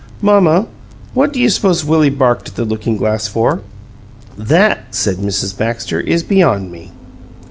"Mamma, 0.19 0.65
what 1.13 1.31
do 1.31 1.39
you 1.39 1.47
s'pose 1.47 1.85
Willie 1.85 2.09
barked 2.09 2.47
at 2.49 2.55
the 2.55 2.65
lookin' 2.65 2.97
glass 2.97 3.27
for?" 3.27 3.61
"That," 4.35 4.95
said 4.95 5.17
Mrs. 5.17 5.55
Baxter, 5.55 5.99
"is 5.99 6.23
beyond 6.23 6.71
me. 6.71 6.91